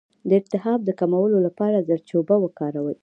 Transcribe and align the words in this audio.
د 0.29 0.31
التهاب 0.41 0.79
د 0.85 0.89
کمولو 0.99 1.37
لپاره 1.45 1.85
زردچوبه 1.87 2.35
وکاروئ 2.39 2.95